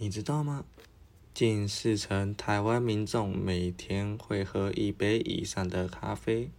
[0.00, 0.64] 你知道吗？
[1.34, 6.50] 近四成台湾民众每天会喝一杯以上的咖啡，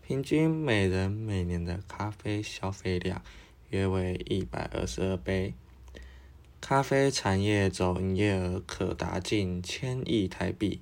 [0.00, 3.20] 平均每人每年的咖啡消费量
[3.70, 5.54] 约为一百二十二杯。
[6.60, 10.80] 咖啡产业总营业额可达近千亿台币。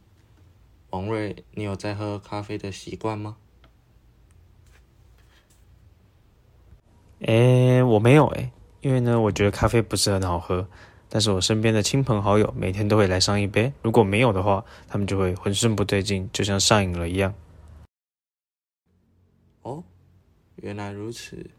[0.90, 3.38] 王瑞，你有在喝咖啡的习惯吗？
[7.20, 8.50] 诶，我没有诶，
[8.82, 10.68] 因为呢，我觉得咖啡不是很好喝。
[11.12, 17.35] 但是我身边的亲朋好友每天都会来上一杯，如果没有的话，他们就会浑身不对劲，就像上瘾了一样。
[19.62, 19.82] 哦，
[20.57, 21.50] 原来如此。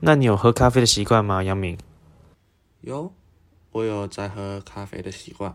[0.00, 1.78] 那你有喝咖啡的习惯吗，杨明？
[2.80, 3.12] 有，
[3.70, 5.54] 我有在喝咖啡的习惯，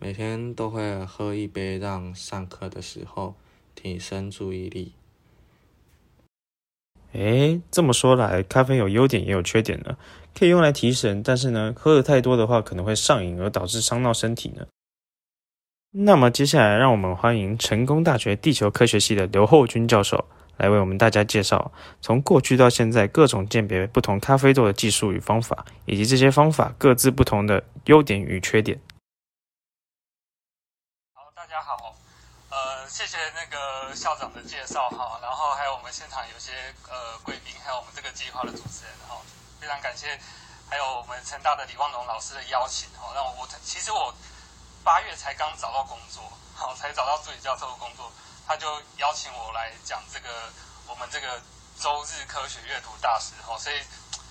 [0.00, 3.36] 每天都会喝一杯，让上课的时候
[3.76, 4.92] 提升注意力。
[7.14, 9.96] 哎，这么说来，咖啡有优点也有缺点呢。
[10.36, 14.66] 可以用来提神，但是呢，喝的太多的话可能会上瘾，而导致伤到身体呢。
[15.92, 20.24] 那么接下来，让我们欢迎成功大学地球科学系的刘厚军教授
[20.56, 21.70] 来为我们大家介绍，
[22.00, 28.80] 从过去到现在各种鉴别不同咖啡豆的技术与方法，以及这些方法各自不同的优点与缺点。
[31.12, 31.94] 好，大家好。
[32.54, 39.18] 呃，谢谢那个校长的介绍哈，然后还有我们现场有些呃贵宾，还有我们这个计划的主持人哈，
[39.60, 40.16] 非常感谢，
[40.70, 44.14] 还有我们成大的李望龙老师的邀请哈，让我我其实我
[44.84, 46.22] 八月才刚找到工作，
[46.54, 48.12] 好 才找到助理教授的工作，
[48.46, 50.28] 他就邀请我来讲这个
[50.86, 51.42] 我们这个
[51.80, 53.82] 周日科学阅读大师哈，所以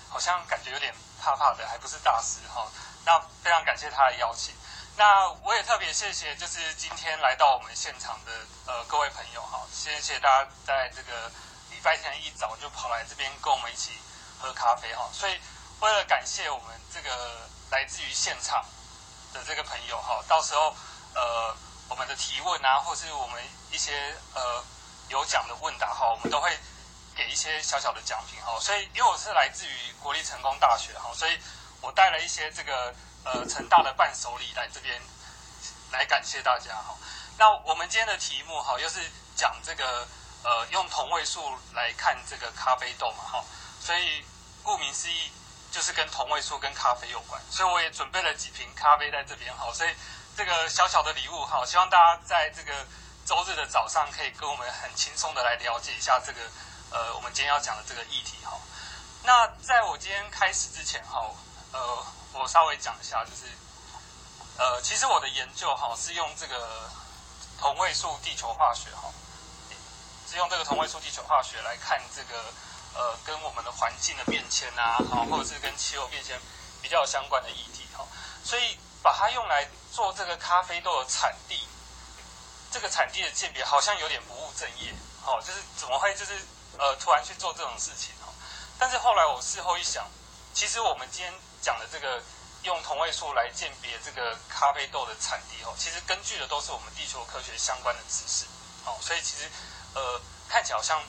[0.08, 2.72] 好像感觉有点怕怕的，还不是大师哈，
[3.04, 4.56] 那非常感谢他的邀请。
[4.96, 8.32] 那我也特别谢谢，就是今天来到我们现场的
[8.68, 11.32] 呃各位朋友哈，谢谢大家在这个
[11.72, 13.94] 礼拜天一早就跑来这边跟我们一起
[14.40, 15.10] 喝咖啡哈。
[15.12, 15.40] 所以
[15.80, 17.10] 为了感谢我们这个
[17.72, 18.64] 来自于现场
[19.34, 20.76] 的这个朋友哈，到时候
[21.16, 21.56] 呃
[21.90, 24.64] 我们的提问啊，或是我们一些呃
[25.10, 26.56] 有奖的问答哈，我们都会
[27.16, 28.60] 给一些小小的奖品哈。
[28.60, 31.40] 所以因为我是来自于国立成功大学哈，所以
[31.82, 32.94] 我带了一些这个。
[33.26, 35.02] 呃，成大的伴手礼来这边
[35.92, 36.94] 来感谢大家哈。
[37.38, 39.00] 那我们今天的题目哈，又是
[39.34, 40.06] 讲这个
[40.44, 43.46] 呃，用同位素来看这个咖啡豆嘛哈。
[43.80, 44.26] 所以
[44.62, 45.32] 顾名思义，
[45.72, 47.42] 就是跟同位素跟咖啡有关。
[47.50, 49.72] 所以我也准备了几瓶咖啡在这边哈。
[49.74, 49.90] 所以
[50.36, 52.74] 这个小小的礼物哈，希望大家在这个
[53.26, 56.42] 周日的早上可以跟我们很轻松的来了解一下这个
[56.92, 58.60] 呃，我们今天要讲的这个议题哈。
[59.24, 61.32] 那在我今天开始之前哈，
[61.72, 62.06] 呃。
[62.34, 63.46] 我稍微讲一下，就是，
[64.58, 66.90] 呃，其实我的研究哈是用这个
[67.60, 69.08] 同位素地球化学哈，
[70.30, 72.44] 是用这个同位素地球化学来看这个
[72.96, 76.40] 呃跟我们的环境的变迁啊，好，或者是跟气候变迁
[76.82, 78.04] 比较相关的议题哈，
[78.44, 81.68] 所以把它用来做这个咖啡豆的产地，
[82.72, 86.34] 这个产地的鉴别好像有点不务正业，好，就是怎么会就是
[86.80, 88.34] 呃突然去做这种事情哈，
[88.80, 90.06] 但是后来我事后一想，
[90.54, 91.32] 其实我们今天。
[91.64, 92.22] 讲的这个
[92.64, 98.46] 用同位素来鉴别这个咖啡豆的产地哦，其实根据的都是我们地球科学相关的知识
[98.86, 99.50] 哦，所以其实
[99.96, 100.20] 呃
[100.50, 101.02] 看起来好像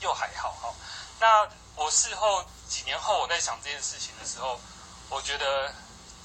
[0.00, 0.74] 又还好哈。
[1.20, 4.60] 那我事后几年后我在想这件事情的时候，
[5.08, 5.72] 我觉得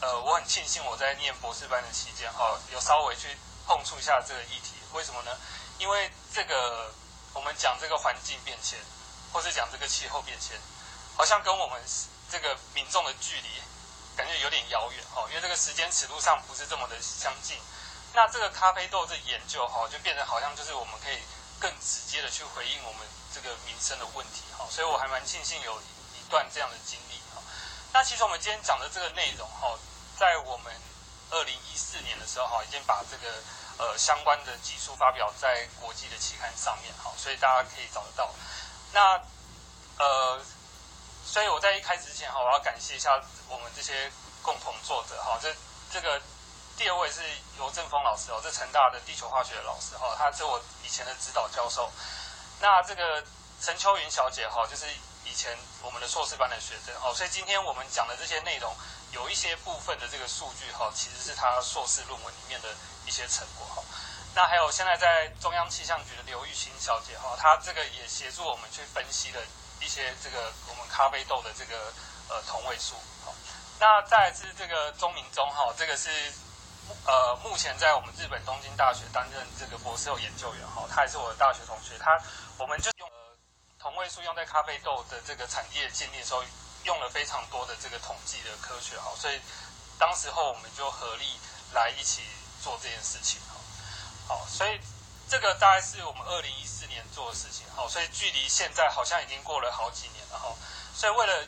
[0.02, 4.74] 呃我很庆幸我在念博士班的期间哈，有稍微去碰触一下这个议题。
[4.94, 5.32] 为什么呢？
[5.78, 6.92] 因为这个
[7.34, 8.80] 我们讲这个环境变迁，
[9.32, 10.60] 或是讲这个气候变迁，
[11.16, 11.80] 好像跟我们。
[12.30, 13.48] 这个民众的距离
[14.18, 17.56] 感觉有点遥远哈，因为这个时间尺度上不是这么的相近。
[18.14, 21.20] 那这个咖啡豆这研究哈，就变得好像就是我们可以
[21.60, 24.66] 更直接的去回应我们这个民生的问题哈。
[24.72, 27.42] 所以我还蛮庆幸有一段这样的经历哈。
[27.94, 29.78] 那其实我们今天讲的这个内容哈，
[30.18, 30.74] 在我们
[31.30, 33.32] 二零一四年的时候哈，已经把这个
[33.78, 38.34] 呃相关的技术发表在国际的期刊上面哈，所以大家可以找得到。
[38.92, 39.22] 那
[40.00, 40.42] 呃。
[41.28, 44.10] 所以我在一开始之前哈，我要感谢一下我们这些
[44.42, 45.38] 共同作者哈。
[45.42, 45.54] 这
[45.92, 46.20] 这个
[46.78, 47.22] 第二位是
[47.60, 51.92] 尤正峰老师哦，这成大的地球化学老师哈，他是我以前的指导教授。
[52.62, 53.22] 那这个
[53.62, 54.88] 陈秋云小姐哈，就是
[55.26, 57.14] 以前我们的硕士班的学生哦。
[57.14, 58.74] 所以今天我们讲的这些内容，
[59.12, 62.70] 有一些部分的这个数据哈，其实是他硕士论文里面的
[63.06, 63.84] 一些成果哈。
[64.34, 69.42] 那还有现在在中央气象局的刘玉清小姐哈，她这个也协助我们去分析了。
[69.82, 71.94] 一些这个我们咖啡豆的这个
[72.30, 73.34] 呃同位素，好，
[73.80, 76.10] 那再是这个钟明忠哈，这个是
[77.06, 82.20] 呃目前在我们日本东京大学担任这个博士后研究员哈，他也是我的大学同学，他
[82.58, 83.10] 我们就用
[83.78, 86.44] 同位素用在咖啡豆的这个产地的鉴定的时候，
[86.84, 89.40] 用了非常多的这个统计的科学哈，所以
[90.00, 91.26] 当时候我们就合力
[91.74, 92.24] 来一起
[92.64, 93.56] 做这件事情哈。
[94.28, 94.80] 好，所以
[95.30, 97.68] 这个大概是我们二零一四年做的事情。
[97.76, 100.50] 好，所以距离现在好像已经过了好几年了哈。
[100.96, 101.48] 所以为了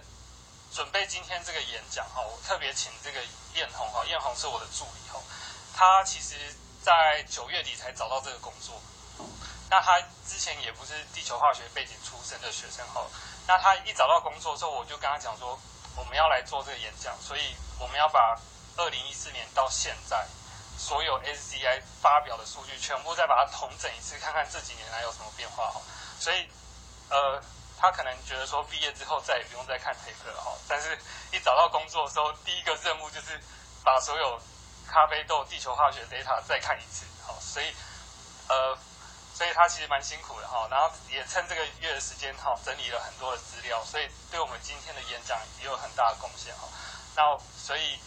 [0.72, 3.20] 准备今天这个演讲哈，我特别请这个
[3.56, 5.20] 艳红哈，艳红是我的助理哈，
[5.76, 6.36] 他其实
[6.84, 8.80] 在九月底才找到这个工作。
[9.72, 13.06] 那他之前也不是地球化学背景出身的学生哈。
[13.48, 15.60] 那他一找到工作之后，我就跟他讲说，
[15.96, 18.40] 我们要来做这个演讲，所以我们要把
[18.78, 20.28] 二零一四年到现在
[20.80, 25.82] 所有 SCI 发表的数据全部再把它统整一次，看看这几年来有什么变化哈。
[26.20, 26.48] 所以，
[27.10, 27.44] 呃，
[27.78, 30.98] 他可能觉得说毕业之后再也不用再看 paper 了哈，但是
[31.34, 33.38] 一找到工作的时候，第一个任务就是
[33.84, 34.40] 把所有
[34.88, 37.76] 咖啡豆地球化学 data 再看一次，哈，所以，
[38.48, 38.78] 呃。
[39.32, 46.68] 所以他其实蛮辛苦的哈，然后也趁这个月的时间哈，整理了很多的资料，所以对我们今天的演讲也有很大的贡献哈。
[47.16, 47.24] 那
[47.56, 47.98] 所以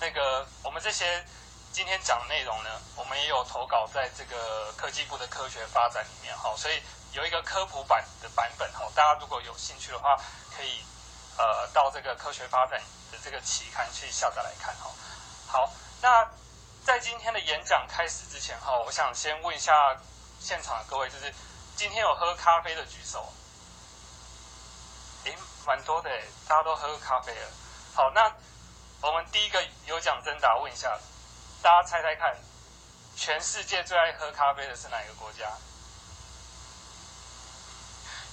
[0.00, 1.22] 那个我们这些
[1.72, 6.82] 今天讲的内容呢，我们也有投稿在这个科技部的科学发展里面哈，所以
[7.12, 10.16] 有一个科普版的版本哈，大家如果有兴趣的话，
[10.56, 10.84] 可以
[11.38, 12.80] 呃到这个科学发展
[13.12, 14.90] 的这个期刊去下载来看哈。
[15.46, 15.72] 好，
[16.02, 16.28] 那
[16.84, 19.96] 在今天的演讲开始之前哈，我想先问一下。
[20.42, 21.34] 现场的各位，就是
[21.76, 23.30] 今天有喝咖啡的举手。
[25.24, 27.48] 诶，蛮多的诶，大家都喝咖啡了。
[27.94, 28.32] 好，那
[29.02, 30.98] 我们第一个有奖征答，问一下，
[31.62, 32.34] 大家猜猜看，
[33.14, 35.50] 全世界最爱喝咖啡的是哪一个国家？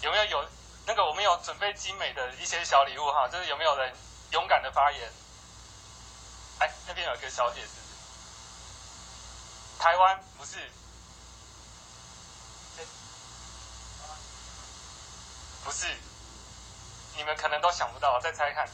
[0.02, 0.50] 有没有有
[0.86, 3.28] 那个我们有准备精美的一些小礼物哈？
[3.28, 3.94] 就是有没有人
[4.32, 5.12] 勇敢的发言？
[6.60, 7.70] 哎，那边有一个小姐是
[9.80, 10.58] 台湾不是？
[15.66, 15.86] 不是，
[17.18, 18.70] 你们可能都想不到，再猜看。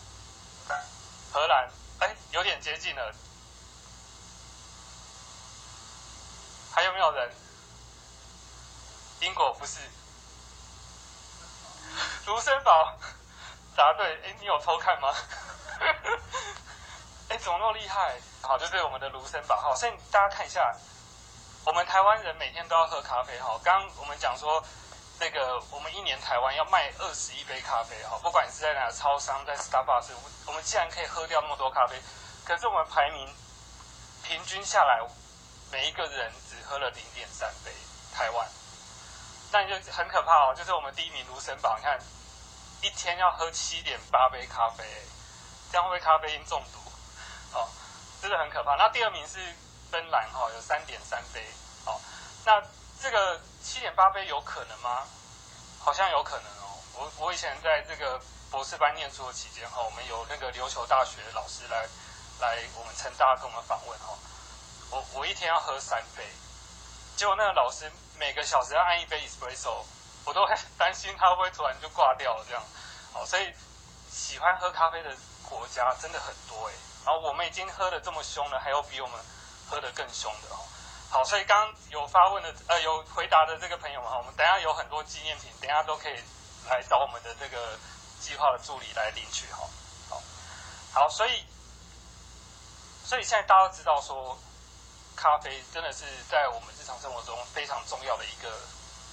[1.31, 1.67] 荷兰，
[1.99, 3.15] 哎，有点接近了。
[6.71, 7.31] 还有没有人？
[9.21, 9.79] 英国不是。
[12.25, 12.97] 卢森堡，
[13.75, 14.05] 答对。
[14.23, 15.13] 哎，你有偷看吗？
[17.29, 18.15] 哎，怎么那么厉害？
[18.41, 19.55] 好，就是我们的卢森堡。
[19.55, 20.73] 好，所以大家看一下，
[21.65, 23.39] 我们台湾人每天都要喝咖啡。
[23.39, 24.63] 哈，刚我们讲说。
[25.19, 30.09] 那个，我们一年台湾要卖二十一杯咖啡，哈，不管你是在哪超商，在 Starbucks，
[30.47, 32.01] 我们既然可以喝掉那么多咖啡，
[32.43, 33.33] 可是我们排名
[34.23, 34.99] 平均下来，
[35.71, 37.71] 每一个人喝了零点三杯，
[38.13, 38.49] 台湾，
[39.51, 41.99] 那你就很可怕哦，就是我们第一名卢森堡，你看
[42.81, 44.83] 一天要喝七点八杯咖啡，
[45.71, 46.79] 这样会不会咖啡因中毒？
[47.57, 47.69] 哦，
[48.21, 48.75] 真的很可怕。
[48.75, 49.39] 那第二名是
[49.91, 51.45] 芬兰，哈，有三点三杯，
[51.85, 51.99] 哦，
[52.45, 52.61] 那
[53.01, 53.39] 这个。
[53.63, 55.07] 七点八杯有可能吗？
[55.79, 56.75] 好像有可能哦。
[56.95, 58.19] 我我以前在这个
[58.51, 61.87] 博士班念书的期间哈，我们有那个琉球大学老师来
[62.41, 64.19] 来我们成大跟我们访问哈。
[64.91, 66.27] 我我一天要喝三杯，
[67.23, 67.89] 结果那个老师
[68.19, 69.81] 每个小时要按一杯 espresso，
[70.25, 72.61] 我都会担心他会不会突然就挂掉这样。
[73.13, 73.49] 好，所以
[74.11, 76.73] 喜欢喝咖啡的国家真的很多哎。
[77.05, 79.17] 然后我们已经喝的这么凶了，还有比我们
[79.69, 80.59] 喝的更凶的哦。
[81.09, 86.21] 好，所以刚刚有发问的，呃，有回答的这个朋友们哈，我们等下有很多纪念品，等下都可以
[86.67, 87.79] 来找我们的这个
[88.19, 89.59] 计划的助理来领取哈。
[90.09, 90.21] 好，
[90.91, 91.45] 好，所以，
[93.05, 94.37] 所以现在大家都知道说，
[95.23, 98.49] 咖啡真的是在我们日常生活中非常重要的一个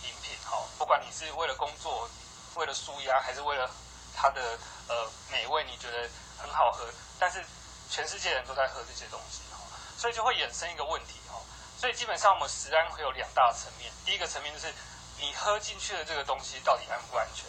[0.03, 0.59] 饮品哈。
[0.77, 2.11] 不管你是为了工作，
[2.57, 3.71] 为了舒压，还是为了
[4.13, 6.85] 它的呃美味，你觉得很好喝，
[7.21, 7.47] 但是
[7.89, 9.63] 全世界人都在喝这些东西哈，
[9.97, 11.39] 所以就会衍生一个问题哈。
[11.79, 14.75] 所以基本上我们食安会有两大层面，第一个层面就是
[15.17, 17.47] 你喝进去的这个东西到底安不安全，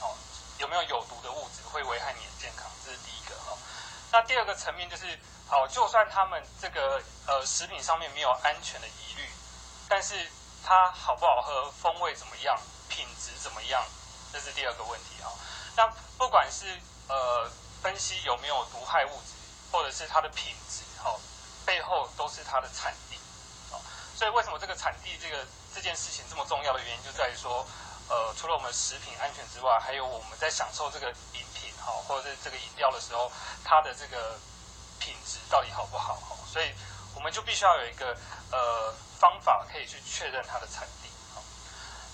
[0.00, 0.18] 好，
[0.58, 3.21] 有没有有毒的物质会危害你的健康，这是第一。
[4.12, 9.26] 那第二个层面就是，好，就算他们这个呃食品上面没有安全的疑虑，
[9.88, 10.30] 但是
[10.62, 13.82] 它好不好喝，风味怎么样，品质怎么样，
[14.30, 15.32] 这是第二个问题哈。
[15.76, 15.86] 那
[16.18, 16.78] 不管是
[17.08, 17.50] 呃
[17.82, 19.32] 分析有没有毒害物质，
[19.72, 21.18] 或者是它的品质，好，
[21.64, 23.18] 背后都是它的产地。
[24.14, 27.66] 所以，为什么这个产地这个这件事情这么重要的原因，就在于说，
[28.08, 33.30] 呃，除了我们食品安全之外，还有我们在享受这个饮品好，或者是这个饮料的时候，
[33.64, 34.38] 它的这个
[34.98, 36.36] 品质到底好不好哈？
[36.46, 36.72] 所以，
[37.14, 38.16] 我们就必须要有一个
[38.50, 41.10] 呃方法可以去确认它的产地。
[41.34, 41.42] 好，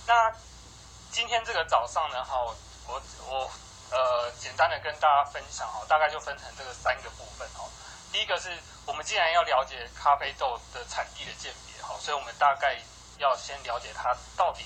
[0.07, 0.33] 那
[1.13, 2.37] 今天这个早上呢，哈，
[2.87, 3.51] 我我
[3.91, 7.65] 呃简单的跟大家分享哈，大概就分成这个三个部分哈。
[8.11, 8.57] 第一个是
[8.87, 11.83] 我们既然要了解咖啡豆的产地的鉴别。
[11.83, 12.79] 好，所以我们大概
[13.19, 14.65] 要先了解它到底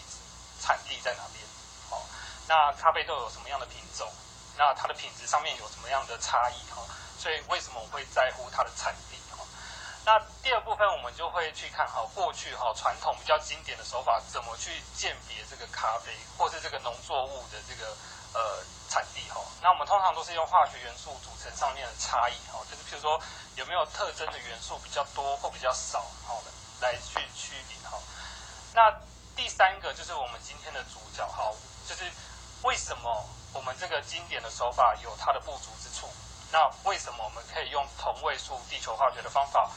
[0.60, 1.44] 产地在哪边。
[1.88, 2.02] 好，
[2.48, 4.10] 那咖啡豆有什么样的品种？
[4.56, 6.70] 那它的品质上面有什么样的差异？
[6.70, 6.82] 哈，
[7.18, 9.44] 所以为什么我会在乎它的产地哈？
[10.04, 17.96] 那第二部分我们就会去看哈，过去哈传统比较经典的手法怎么去鉴别这个咖啡或是这个农作物的这个
[18.34, 19.40] 呃产地哈。
[19.62, 23.20] 那我们通常都是用化学元素组成上面的差异哈，就是譬如说
[23.54, 27.96] 有没有特征的元素比较多或比较少好的来去区别哈。
[28.74, 28.92] 那
[29.36, 31.52] 第三个就是我们今天的主角哈，
[31.88, 32.10] 就是
[32.64, 36.08] 为什么我们这个经典的手法有它的不足之处？
[36.50, 39.70] 那为什么我们可以用同位素地球化学的方法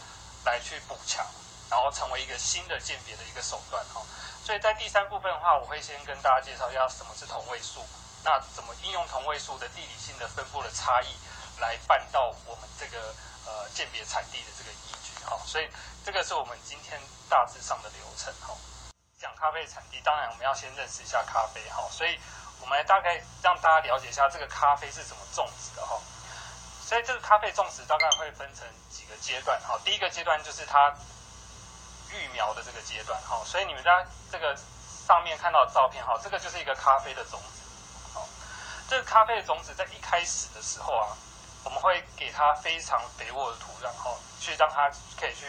[0.44, 1.26] 来去补强，
[1.70, 4.02] 然后成为一个新的鉴别的一个手段哈？
[4.44, 7.86] 所以在第三部分的话，我会先跟大家介绍一下什么是同位素，
[8.24, 11.08] 那怎么应用同位素的地理性的分布的差异
[11.60, 13.16] 来办到我们这个
[13.46, 15.40] 呃鉴别产地的这个依据哈？
[15.46, 15.70] 所以
[16.04, 18.54] 这个是我们今天大致上的流程哈。
[19.18, 22.20] 讲咖啡产地，当然我们要先认识一下咖啡哈，所以
[22.62, 26.00] 我们来大概让大家了解一下这个咖啡是怎么种植的哈。
[26.86, 29.80] 所以这个咖啡种植大概会分成几个阶段哈。
[29.84, 30.94] 第一个阶段就是它
[32.12, 33.42] 育苗的这个阶段哈。
[33.46, 34.56] 所以你们在这个
[35.08, 37.62] 上面看到的照片哈，这个就是一个咖啡的种子。
[38.14, 38.28] 好，
[38.90, 41.08] 这个咖啡的种子在一开始的时候啊，
[41.64, 45.46] 我们会给它非常肥沃的土壤哈，去让它可以去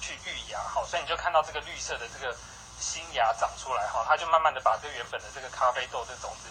[0.00, 0.84] 去育芽哈。
[0.84, 2.36] 所以你就看到这个绿色的这个
[2.78, 6.48] 新芽长出来哈，它就慢慢的把这原本的这个咖啡豆的种子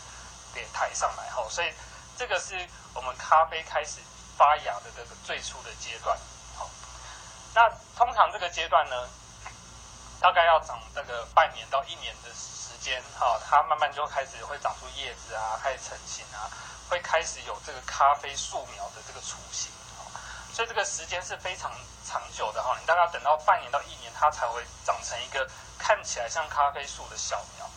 [0.54, 1.46] 给抬上来哈。
[1.50, 1.74] 所以
[2.18, 2.56] 这个是
[2.94, 4.00] 我们咖啡开始。
[4.38, 6.14] 发芽的这个最初的阶段，
[6.58, 6.70] 好，
[7.54, 9.08] 那通常这个阶段呢，
[10.20, 16.52] 大概要长这个半年到一年的时间，哈，它慢慢就开始会长出叶子啊，开始成型啊，
[16.90, 19.72] 会开始有这个咖啡树苗的这个雏形，
[20.52, 21.72] 所以这个时间是非常
[22.06, 25.50] 长久的哈，你大概要等到半年到一年，它才会长成一个
[25.86, 27.70] 看起来像咖啡树的小苗，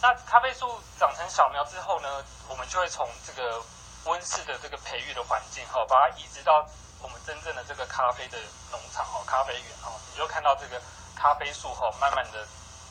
[0.00, 3.62] 那咖啡树长成小苗之后呢，我们就会从这个。
[4.06, 6.64] 温室的这个培育的环境哈，把它移植到
[7.02, 8.38] 我们真正的这个咖啡的
[8.70, 10.80] 农场哈，咖啡园哈，你就看到这个
[11.16, 12.46] 咖啡树哈，慢慢的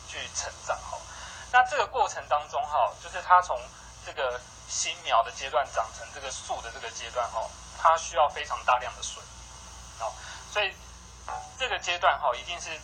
[0.10, 0.98] 去成长哈。
[1.54, 3.58] 那这个过程当中哈，就是它从
[4.06, 7.48] 这个新苗的阶段长成这个树的这个阶段哈，
[7.82, 9.24] 它需要非常大量的水，
[10.02, 10.12] 哦，
[10.52, 10.76] 所以
[11.58, 12.78] 这个阶段哈，一定是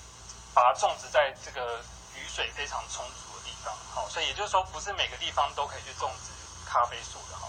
[0.54, 1.80] 把它种植在这个
[2.16, 6.32] 雨水非常充足的地方，好，所以也就是说，不是每个地方都可以去种植
[6.70, 7.48] 咖啡树的哈。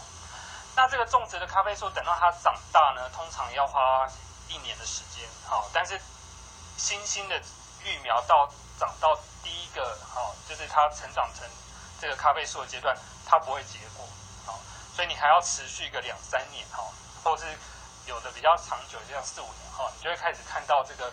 [0.75, 4.09] 那这个种植的咖啡树，等到它长大呢，通常要花
[4.49, 6.01] 一年的时间，好，但是
[6.77, 7.39] 新兴的
[7.85, 11.49] 育苗到长到第一个，好，就是它成长成
[12.01, 14.09] 这个咖啡树的阶段，它不会结果，
[14.47, 14.59] 好，
[14.95, 16.85] 所以你还要持续个两三年，哈，
[17.23, 17.45] 或是
[18.07, 21.13] 有的比较长久，就像四五年，哈，你就会开始看到这个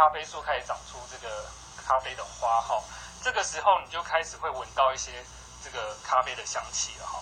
[0.00, 1.44] 咖啡树开始长出这个
[1.76, 2.82] 咖啡的花，哈，
[3.22, 5.22] 这个时候你就开始会闻到一些
[5.62, 7.20] 这个咖啡的香气了，哈。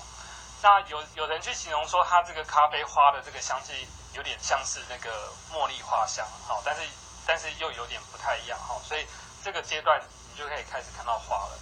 [0.62, 5.10] 那有有人去形容说，它这个咖啡花的这个香气有点像是那个
[5.52, 6.82] 茉莉花香，哈，但是
[7.26, 9.04] 但是又有点不太一样，哈，所以
[9.42, 11.58] 这个阶段你就可以开始看到花了。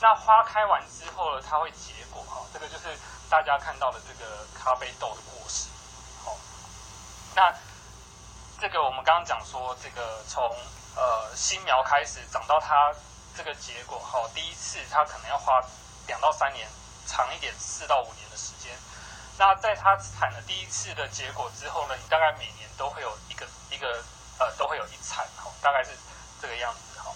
[0.00, 2.98] 那花开完之后呢，它会结果，哈，这个就是
[3.28, 5.68] 大家看到的这个咖啡豆的果实，
[6.24, 6.34] 好。
[7.34, 7.52] 那
[8.60, 10.42] 这个我们刚刚讲说，这个从
[10.96, 12.92] 呃新苗开始长到它
[13.36, 15.62] 这个结果，哈，第一次它可能要花
[16.06, 16.68] 两到三年。
[17.08, 18.76] 长一点，四到五年的时间。
[19.38, 24.02] 那在它产了第一次的结果之后呢，你大概每年都会有一个一个
[24.40, 25.90] 呃，都会有一产哈，大概是
[26.42, 27.14] 这个样子哈。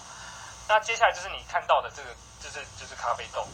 [0.69, 3.45] 那接下来就是你看到的这个，就是就是咖啡豆，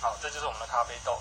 [0.00, 1.20] 好，这就是我们的咖啡豆。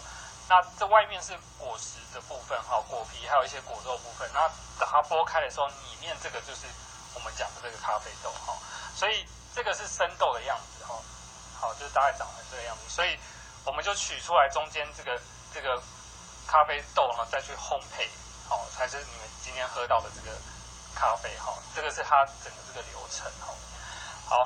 [0.49, 4.29] 那这外面是果实的部分哈，果皮还有一些果肉部分。
[4.33, 4.47] 那
[4.79, 6.65] 等它剥开的时候，里面这个就是
[7.13, 8.55] 我们讲的这个咖啡豆哈。
[8.95, 10.95] 所以这个是生豆的样子哈，
[11.59, 12.83] 好，就是大概长成这个样子。
[12.87, 13.19] 所以
[13.65, 15.19] 我们就取出来中间这个
[15.53, 15.81] 这个
[16.47, 18.07] 咖啡豆呢，再去烘焙，
[18.47, 20.35] 好，才是你们今天喝到的这个
[20.95, 21.53] 咖啡哈。
[21.75, 23.53] 这个是它整个这个流程哈。
[24.29, 24.43] 好，